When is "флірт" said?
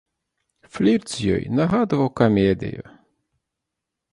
0.77-1.07